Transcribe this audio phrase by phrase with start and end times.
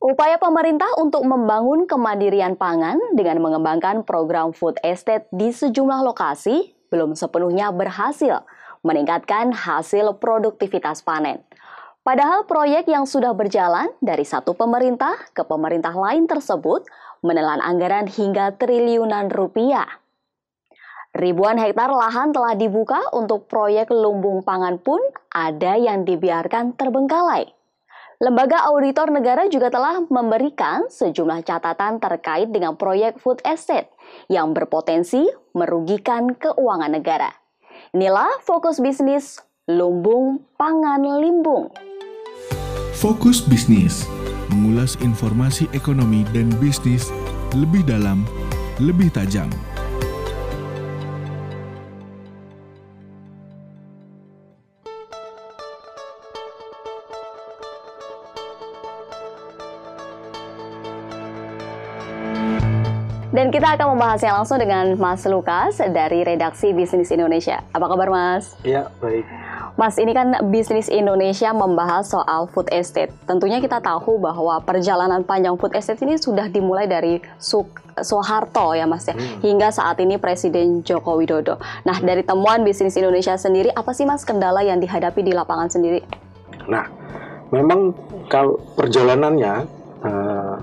[0.00, 7.12] Upaya pemerintah untuk membangun kemandirian pangan dengan mengembangkan program food estate di sejumlah lokasi belum
[7.12, 8.40] sepenuhnya berhasil
[8.80, 11.44] meningkatkan hasil produktivitas panen.
[12.00, 16.88] Padahal proyek yang sudah berjalan dari satu pemerintah ke pemerintah lain tersebut
[17.20, 20.00] menelan anggaran hingga triliunan rupiah.
[21.12, 27.59] Ribuan hektar lahan telah dibuka untuk proyek lumbung pangan pun ada yang dibiarkan terbengkalai.
[28.20, 33.88] Lembaga Auditor Negara juga telah memberikan sejumlah catatan terkait dengan proyek food estate
[34.28, 35.24] yang berpotensi
[35.56, 37.32] merugikan keuangan negara.
[37.96, 39.40] Inilah fokus bisnis
[39.72, 41.72] Lumbung Pangan Limbung.
[42.92, 44.04] Fokus bisnis
[44.52, 47.08] mengulas informasi ekonomi dan bisnis
[47.56, 48.28] lebih dalam,
[48.84, 49.48] lebih tajam.
[63.30, 67.62] Dan kita akan membahasnya langsung dengan Mas Lukas dari redaksi Bisnis Indonesia.
[67.70, 68.58] Apa kabar Mas?
[68.66, 69.22] Iya, baik.
[69.78, 73.14] Mas, ini kan Bisnis Indonesia membahas soal food estate.
[73.30, 77.22] Tentunya kita tahu bahwa perjalanan panjang food estate ini sudah dimulai dari
[78.02, 79.46] Soeharto ya Mas ya, hmm.
[79.46, 81.62] hingga saat ini Presiden Joko Widodo.
[81.86, 86.02] Nah, dari temuan Bisnis Indonesia sendiri, apa sih Mas kendala yang dihadapi di lapangan sendiri?
[86.66, 86.82] Nah,
[87.54, 87.94] memang
[88.26, 89.54] kalau perjalanannya
[90.02, 90.54] uh,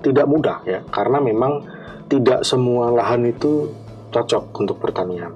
[0.00, 1.76] tidak mudah ya, karena memang
[2.08, 3.72] tidak semua lahan itu
[4.08, 5.32] cocok untuk pertanian.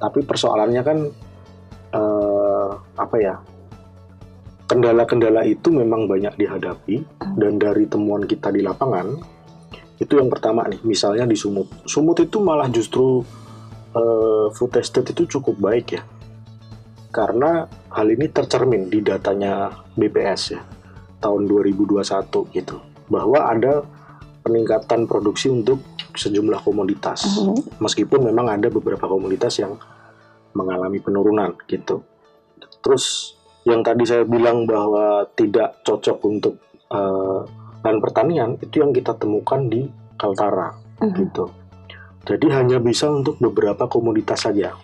[0.00, 0.98] Tapi persoalannya kan
[1.94, 3.36] eh, apa ya?
[4.66, 7.04] Kendala-kendala itu memang banyak dihadapi
[7.36, 9.20] dan dari temuan kita di lapangan
[10.02, 11.86] itu yang pertama nih, misalnya di Sumut.
[11.86, 13.22] Sumut itu malah justru
[13.94, 16.02] eh, food estate itu cukup baik ya.
[17.12, 20.62] Karena hal ini tercermin di datanya BPS ya
[21.22, 22.02] tahun 2021
[22.56, 22.76] gitu
[23.06, 23.86] bahwa ada
[24.42, 25.80] peningkatan produksi untuk
[26.12, 27.24] sejumlah komoditas.
[27.24, 27.58] Uh -huh.
[27.78, 29.78] Meskipun memang ada beberapa komoditas yang
[30.52, 32.04] mengalami penurunan gitu.
[32.82, 36.54] Terus yang tadi saya bilang bahwa tidak cocok untuk
[36.90, 37.46] uh,
[37.86, 39.86] lahan pertanian itu yang kita temukan di
[40.18, 41.14] Kaltara uh -huh.
[41.16, 41.44] gitu.
[42.22, 44.74] Jadi hanya bisa untuk beberapa komoditas saja.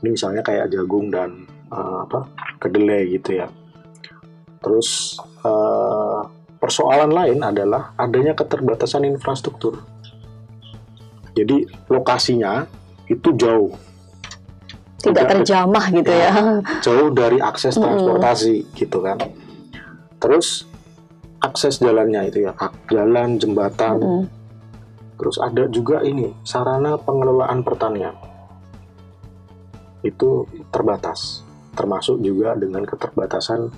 [0.00, 2.28] Ini misalnya kayak jagung dan uh, apa
[2.60, 3.48] kedelai gitu ya.
[4.64, 6.24] Terus uh,
[6.64, 9.84] Persoalan lain adalah adanya keterbatasan infrastruktur.
[11.36, 12.64] Jadi lokasinya
[13.04, 13.76] itu jauh.
[14.96, 16.32] Tidak terjamah gitu ya.
[16.32, 16.40] ya.
[16.80, 18.76] Jauh dari akses transportasi mm -hmm.
[18.80, 19.20] gitu kan.
[20.16, 20.64] Terus
[21.44, 22.56] akses jalannya itu ya,
[22.88, 24.00] jalan, jembatan.
[24.00, 24.22] Mm -hmm.
[25.20, 28.16] Terus ada juga ini sarana pengelolaan pertanian.
[30.00, 31.44] Itu terbatas,
[31.76, 33.68] termasuk juga dengan keterbatasan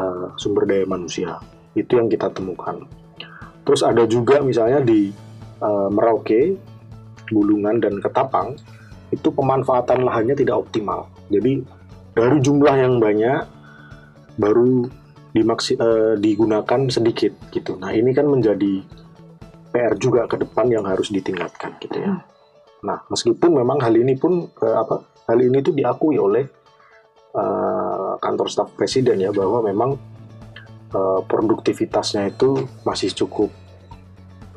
[0.00, 1.36] uh, sumber daya manusia
[1.72, 2.84] itu yang kita temukan.
[3.62, 5.14] Terus ada juga misalnya di
[5.62, 6.58] uh, Merauke,
[7.30, 8.58] Bulungan dan Ketapang
[9.12, 11.08] itu pemanfaatan lahannya tidak optimal.
[11.30, 11.62] Jadi
[12.12, 13.40] dari jumlah yang banyak
[14.36, 14.88] baru
[15.32, 17.78] dimaksi, uh, digunakan sedikit gitu.
[17.80, 18.84] Nah ini kan menjadi
[19.72, 22.20] PR juga ke depan yang harus ditingkatkan gitu ya.
[22.84, 25.00] Nah meskipun memang hal ini pun uh, apa
[25.30, 26.44] hal ini itu diakui oleh
[27.32, 29.96] uh, kantor staf presiden ya bahwa memang
[30.94, 33.50] uh, produktivitasnya itu masih cukup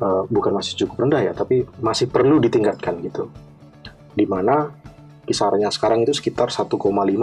[0.00, 3.28] uh, bukan masih cukup rendah ya, tapi masih perlu ditingkatkan gitu.
[4.16, 4.72] Di mana
[5.26, 6.70] kisarannya sekarang itu sekitar 1,5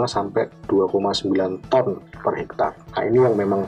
[0.04, 1.86] sampai 2,9 ton
[2.20, 2.72] per hektar.
[2.94, 3.64] Nah ini yang memang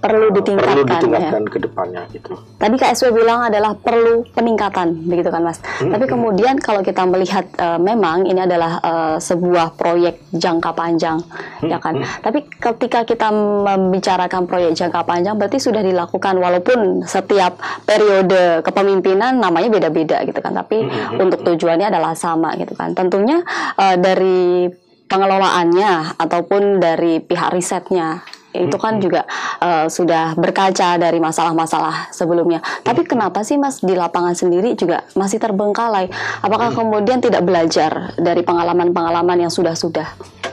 [0.00, 1.50] perlu ditingkatkan, perlu ditingkatkan ya.
[1.52, 2.32] ke depannya gitu.
[2.56, 5.60] Tadi KSW bilang adalah perlu peningkatan begitu kan Mas.
[5.60, 11.20] Hmm, Tapi kemudian kalau kita melihat uh, memang ini adalah uh, sebuah proyek jangka panjang
[11.20, 12.00] hmm, ya kan.
[12.00, 12.08] Hmm.
[12.24, 19.68] Tapi ketika kita membicarakan proyek jangka panjang berarti sudah dilakukan walaupun setiap periode kepemimpinan namanya
[19.68, 20.56] beda-beda gitu kan.
[20.56, 22.96] Tapi hmm, untuk tujuannya adalah sama gitu kan.
[22.96, 23.44] Tentunya
[23.76, 24.64] uh, dari
[25.10, 29.22] pengelolaannya ataupun dari pihak risetnya itu kan juga
[29.62, 32.58] uh, sudah berkaca dari masalah-masalah sebelumnya.
[32.82, 36.10] Tapi kenapa sih Mas di lapangan sendiri juga masih terbengkalai?
[36.42, 40.06] Apakah kemudian tidak belajar dari pengalaman-pengalaman yang sudah-sudah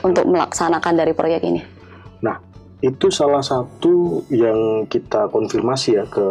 [0.06, 1.60] untuk melaksanakan dari proyek ini?
[2.22, 2.38] Nah,
[2.78, 6.28] itu salah satu yang kita konfirmasi ya ke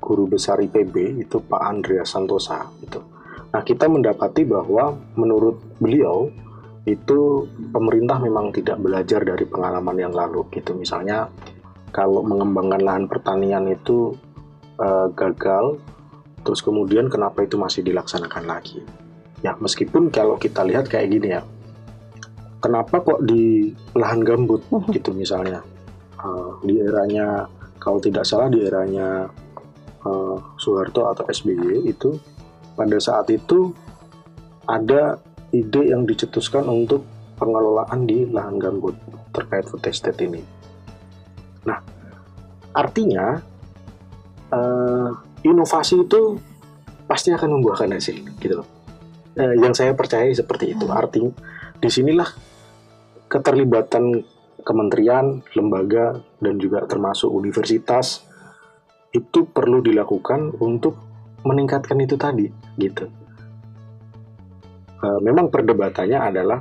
[0.00, 3.00] guru besar IPB itu Pak Andreas Santosa itu.
[3.50, 6.32] Nah, kita mendapati bahwa menurut beliau
[6.90, 10.74] itu pemerintah memang tidak belajar dari pengalaman yang lalu gitu.
[10.74, 11.30] Misalnya
[11.94, 14.14] kalau mengembangkan lahan pertanian itu
[14.78, 15.78] uh, gagal
[16.40, 18.82] terus kemudian kenapa itu masih dilaksanakan lagi?
[19.40, 21.42] Ya meskipun kalau kita lihat kayak gini ya
[22.60, 24.92] kenapa kok di lahan gambut mhm.
[24.94, 25.64] gitu misalnya?
[26.20, 27.48] Uh, di eranya
[27.80, 29.24] kalau tidak salah di eranya
[30.04, 32.20] uh, Soeharto atau SBY itu
[32.76, 33.72] pada saat itu
[34.68, 35.16] ada
[35.50, 37.02] ide yang dicetuskan untuk
[37.40, 38.94] pengelolaan di lahan gambut
[39.32, 40.42] terkait food estate ini.
[41.64, 41.80] Nah,
[42.76, 43.40] artinya
[44.52, 45.10] uh,
[45.42, 46.36] inovasi itu
[47.08, 48.68] pasti akan membuahkan hasil, gitu loh.
[49.34, 50.86] Uh, yang saya percaya seperti itu.
[50.86, 51.00] Hmm.
[51.00, 51.32] Artinya
[51.80, 52.28] di sinilah
[53.30, 54.22] keterlibatan
[54.60, 58.26] kementerian, lembaga, dan juga termasuk universitas
[59.10, 60.94] itu perlu dilakukan untuk
[61.42, 63.08] meningkatkan itu tadi, gitu.
[65.00, 66.60] Uh, memang perdebatannya adalah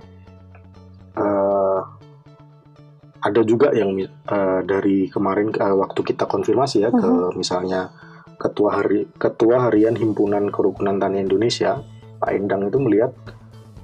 [1.20, 1.82] uh,
[3.20, 4.00] ada juga yang
[4.32, 7.00] uh, dari kemarin uh, waktu kita konfirmasi ya uh -huh.
[7.04, 7.32] ke mhm.
[7.36, 7.92] misalnya
[8.40, 11.84] ketua hari ketua harian himpunan kerukunan tani Indonesia
[12.24, 13.12] Pak Endang itu melihat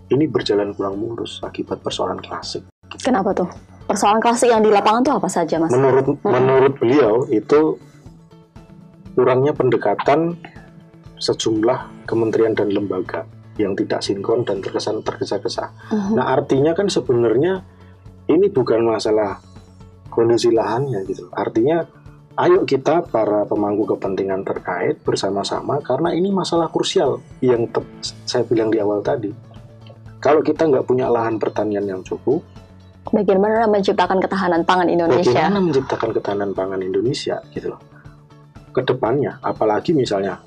[0.08, 2.64] ini berjalan kurang mulus akibat persoalan klasik.
[3.04, 3.50] Kenapa tuh?
[3.86, 5.76] Persoalan klasik yang di lapangan tuh apa saja, Mas?
[5.76, 6.24] Menurut hmm.
[6.24, 7.76] menurut beliau itu
[9.16, 10.40] kurangnya pendekatan
[11.20, 13.24] sejumlah kementerian dan lembaga
[13.56, 15.72] yang tidak sinkron dan terkesan tergesa-gesa.
[15.92, 16.16] Uh-huh.
[16.20, 17.64] Nah, artinya kan sebenarnya
[18.28, 19.40] ini bukan masalah
[20.12, 21.28] kondisi lahannya gitu.
[21.32, 21.84] Artinya
[22.36, 27.68] ayo kita para pemangku kepentingan terkait bersama-sama karena ini masalah krusial yang
[28.28, 29.32] saya bilang di awal tadi.
[30.20, 32.42] Kalau kita nggak punya lahan pertanian yang cukup,
[33.14, 35.32] bagaimana menciptakan ketahanan pangan Indonesia?
[35.32, 37.82] Bagaimana menciptakan ketahanan pangan Indonesia gitu loh.
[38.74, 40.42] Ke depannya, apalagi misalnya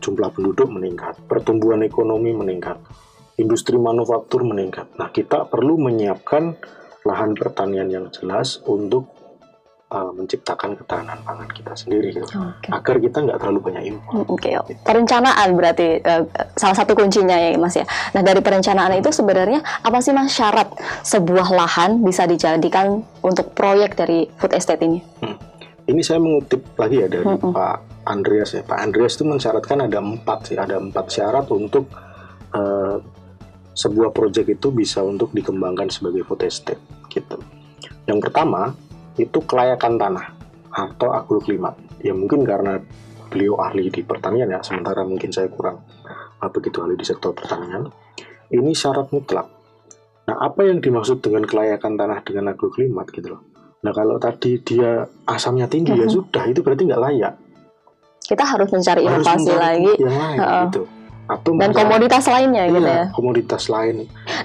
[0.00, 2.80] jumlah penduduk meningkat, pertumbuhan ekonomi meningkat,
[3.36, 4.88] industri manufaktur meningkat.
[4.96, 6.56] Nah, kita perlu menyiapkan
[7.04, 9.08] lahan pertanian yang jelas untuk
[9.88, 12.28] uh, menciptakan ketahanan pangan kita sendiri, gitu.
[12.28, 12.70] okay.
[12.72, 14.28] agar kita nggak terlalu banyak impor.
[14.28, 14.76] Oke, okay.
[14.84, 16.24] perencanaan berarti uh,
[16.56, 17.88] salah satu kuncinya ya, Mas ya.
[18.12, 20.68] Nah, dari perencanaan itu sebenarnya apa sih Mas syarat
[21.04, 25.00] sebuah lahan bisa dijadikan untuk proyek dari food estate ini?
[25.24, 25.36] Hmm.
[25.88, 27.50] Ini saya mengutip lagi ya dari hmm.
[27.50, 28.62] Pak Andreas ya.
[28.66, 31.86] Pak Andreas itu mensyaratkan ada empat sih, ada empat syarat untuk
[32.52, 32.98] uh,
[33.70, 37.38] sebuah proyek itu bisa untuk dikembangkan sebagai food estate gitu.
[38.04, 38.74] Yang pertama
[39.14, 40.26] itu kelayakan tanah
[40.70, 41.78] atau agroklimat.
[42.02, 42.82] Ya mungkin karena
[43.30, 45.86] beliau ahli di pertanian ya, sementara mungkin saya kurang
[46.42, 47.86] uh, begitu ahli di sektor pertanian.
[48.50, 49.46] Ini syarat mutlak.
[50.26, 53.42] Nah, apa yang dimaksud dengan kelayakan tanah dengan agroklimat gitu loh?
[53.86, 57.34] Nah, kalau tadi dia asamnya tinggi ya sudah, itu berarti nggak layak
[58.30, 59.92] kita harus mencari harus inovasi lagi.
[59.98, 60.82] lain, uh, gitu.
[61.30, 63.04] Atau dan komoditas lainnya gitu iya, gitu ya.
[63.14, 63.94] komoditas lain.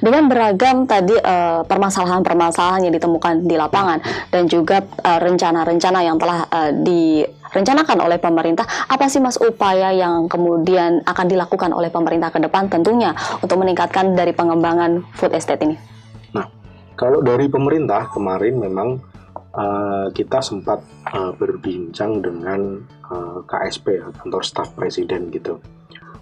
[0.01, 4.29] Dengan beragam tadi permasalahan permasalahan-permasalahan yang ditemukan di lapangan hmm.
[4.29, 10.29] dan juga uh, rencana-rencana yang telah uh, direncanakan oleh pemerintah apa sih mas upaya yang
[10.29, 15.77] kemudian akan dilakukan oleh pemerintah ke depan tentunya untuk meningkatkan dari pengembangan food estate ini?
[16.37, 16.45] Nah
[16.93, 19.01] kalau dari pemerintah kemarin memang
[19.55, 20.83] uh, kita sempat
[21.15, 25.57] uh, berbincang dengan uh, eh, KSP kantor staf presiden gitu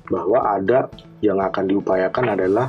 [0.08, 0.92] bahwa ada
[1.24, 2.68] yang akan diupayakan adalah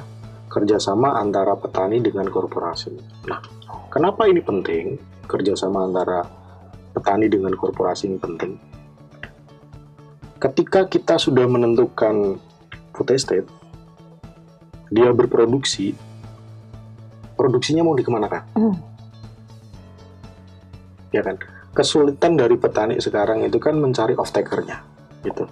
[0.49, 2.95] kerjasama antara petani dengan korporasi.
[3.27, 3.43] Nah,
[3.91, 4.95] kenapa ini penting?
[5.27, 6.23] Kerjasama antara
[6.95, 8.53] petani dengan korporasi ini penting.
[10.39, 12.39] Ketika kita sudah menentukan
[12.95, 13.49] food estate,
[14.95, 15.99] dia berproduksi,
[17.35, 18.43] produksinya mau dikemanakan?
[18.55, 18.94] Mm
[21.15, 21.39] ya kan?
[21.75, 24.83] Kesulitan dari petani sekarang itu kan mencari off takernya
[25.23, 25.47] gitu.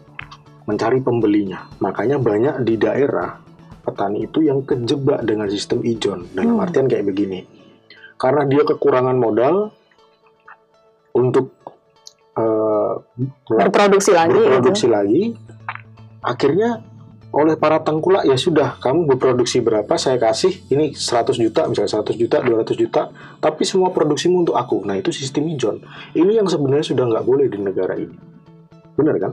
[0.66, 1.66] Mencari pembelinya.
[1.78, 3.38] Makanya banyak di daerah
[3.82, 6.26] petani itu yang kejebak dengan sistem ijon.
[6.34, 6.64] Dalam hmm.
[6.66, 7.42] artian kayak begini.
[8.18, 9.74] Karena dia kekurangan modal
[11.12, 11.54] untuk
[12.36, 12.94] uh,
[13.48, 14.94] berproduksi lagi berproduksi gitu.
[14.94, 15.22] lagi
[16.24, 16.80] akhirnya
[17.32, 22.20] oleh para tengkulak ya sudah kamu berproduksi berapa saya kasih ini 100 juta misalnya 100
[22.20, 23.02] juta 200 juta
[23.40, 24.84] tapi semua produksimu untuk aku.
[24.84, 25.80] Nah itu sistem ijon.
[26.12, 28.12] Ini yang sebenarnya sudah nggak boleh di negara ini.
[28.92, 29.32] Benar kan?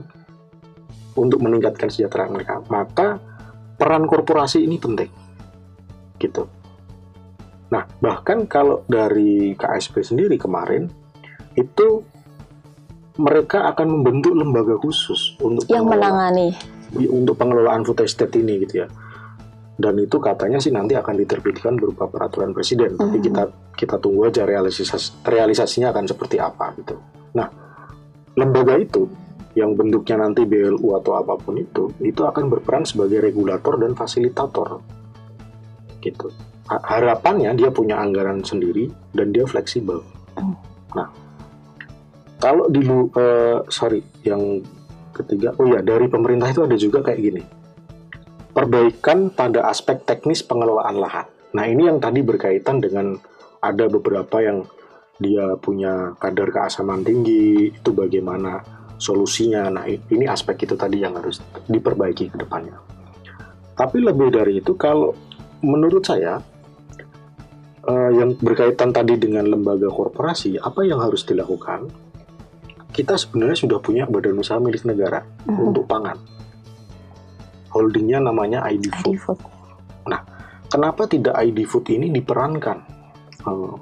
[1.20, 2.64] Untuk meningkatkan kesejahteraan mereka.
[2.72, 3.20] Maka
[3.76, 5.12] peran korporasi ini penting.
[6.16, 6.48] Gitu.
[7.68, 10.88] Nah bahkan kalau dari KSP sendiri kemarin
[11.52, 12.00] itu
[13.20, 16.56] mereka akan membentuk lembaga khusus untuk yang menangani
[16.96, 18.88] untuk pengelolaan food estate ini gitu ya.
[19.80, 22.94] Dan itu katanya sih nanti akan diterbitkan berupa peraturan presiden.
[22.94, 23.26] Mm Tapi hmm.
[23.30, 23.42] kita
[23.80, 27.00] kita tunggu aja realisasi realisasinya akan seperti apa gitu.
[27.32, 27.48] Nah,
[28.36, 29.08] lembaga itu
[29.56, 34.84] yang bentuknya nanti BLU atau apa pun itu, itu akan berperan sebagai regulator dan fasilitator.
[35.98, 36.28] Gitu.
[36.70, 40.04] Harapannya dia punya anggaran sendiri dan dia fleksibel.
[40.38, 40.54] Mm.
[40.94, 41.08] Nah,
[42.38, 44.62] kalau di uh, sorry yang
[45.14, 47.42] ketiga oh ya dari pemerintah itu ada juga kayak gini
[48.50, 53.18] perbaikan pada aspek teknis pengelolaan lahan nah ini yang tadi berkaitan dengan
[53.60, 54.64] ada beberapa yang
[55.20, 58.64] dia punya kadar keasaman tinggi, itu bagaimana
[58.96, 59.68] solusinya.
[59.68, 62.80] Nah, ini aspek itu tadi yang harus diperbaiki ke depannya.
[63.76, 65.12] Tapi lebih dari itu, kalau
[65.60, 66.40] menurut saya,
[67.84, 71.92] uh, yang berkaitan tadi dengan lembaga korporasi, apa yang harus dilakukan?
[73.00, 75.68] Kita sebenarnya sudah punya badan usaha milik negara mm-hmm.
[75.72, 76.20] untuk pangan.
[77.72, 79.08] Holdingnya namanya ID Food.
[79.08, 79.40] ID Food.
[80.04, 80.20] Nah,
[80.68, 82.78] kenapa tidak ID Food ini diperankan
[83.48, 83.72] uh,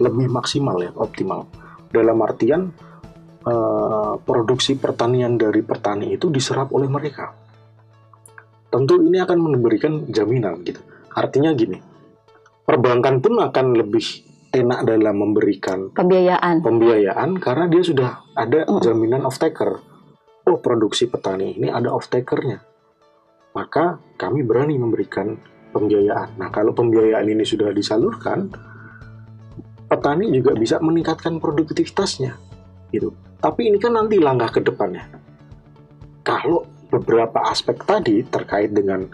[0.00, 1.44] lebih maksimal ya, optimal?
[1.92, 2.72] Dalam artian
[3.44, 7.36] uh, produksi pertanian dari petani itu diserap oleh mereka.
[8.72, 10.80] Tentu ini akan memberikan jaminan gitu.
[11.12, 11.76] Artinya gini,
[12.64, 16.62] perbankan pun akan lebih enak dalam memberikan pembiayaan.
[16.62, 19.82] Pembiayaan karena dia sudah ada jaminan off taker.
[20.46, 22.62] Oh, produksi petani ini ada off takernya.
[23.54, 25.34] Maka kami berani memberikan
[25.74, 26.38] pembiayaan.
[26.38, 28.50] Nah, kalau pembiayaan ini sudah disalurkan,
[29.90, 32.34] petani juga bisa meningkatkan produktivitasnya.
[32.94, 33.10] Gitu.
[33.42, 35.06] Tapi ini kan nanti langkah ke depannya.
[36.22, 39.06] Kalau beberapa aspek tadi terkait dengan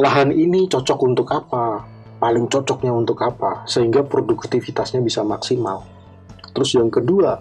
[0.00, 1.84] lahan ini cocok untuk apa,
[2.22, 5.82] paling cocoknya untuk apa, sehingga produktivitasnya bisa maksimal.
[6.54, 7.34] Terus yang kedua,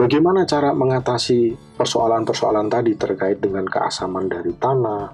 [0.00, 5.12] bagaimana cara mengatasi persoalan-persoalan tadi terkait dengan keasaman dari tanah,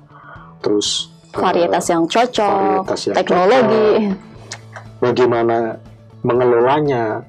[0.63, 5.59] terus eh, varietas uh, yang cocok, varietas yang teknologi, cocok, bagaimana
[6.23, 7.27] mengelolanya,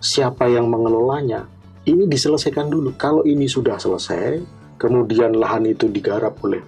[0.00, 1.44] siapa yang mengelolanya,
[1.84, 2.96] ini diselesaikan dulu.
[2.96, 4.40] Kalau ini sudah selesai,
[4.80, 6.64] kemudian lahan itu digarap oleh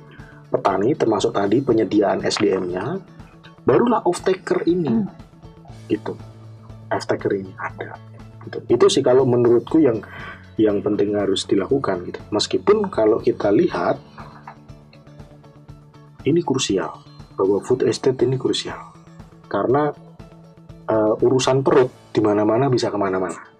[0.53, 3.01] petani, termasuk tadi penyediaan SDM-nya,
[3.69, 4.91] barulah off taker ini.
[4.91, 5.07] Hmm.
[5.87, 6.17] gitu.
[6.89, 7.99] Off taker ini ada.
[8.43, 8.59] Gitu.
[8.75, 10.03] itu sih kalau menurutku yang
[10.59, 12.21] yang penting harus dilakukan gitu.
[12.35, 14.03] Meskipun kalau kita lihat
[16.27, 17.03] ini krusial.
[17.33, 18.93] Bahwa food estate ini krusial.
[19.47, 19.89] Karena
[20.89, 23.52] uh, urusan perut di mana-mana bisa ke mana-mana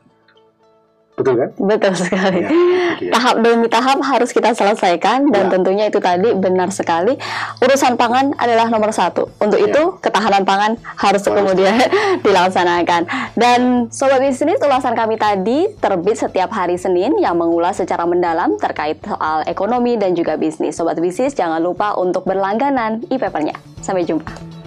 [1.13, 1.51] Betul kan?
[1.61, 2.41] Betul sekali.
[2.41, 3.13] Ya, ya.
[3.13, 5.51] Tahap demi tahap harus kita selesaikan dan ya.
[5.53, 7.21] tentunya itu tadi benar sekali.
[7.61, 9.29] Urusan pangan adalah nomor satu.
[9.37, 9.69] Untuk ya.
[9.69, 11.37] itu ketahanan pangan harus, harus.
[11.37, 11.77] kemudian
[12.25, 13.05] dilaksanakan.
[13.37, 18.97] Dan sobat bisnis ulasan kami tadi terbit setiap hari Senin yang mengulas secara mendalam terkait
[19.05, 20.81] soal ekonomi dan juga bisnis.
[20.81, 23.61] Sobat bisnis jangan lupa untuk berlangganan e-papernya.
[23.85, 24.62] Sampai jumpa.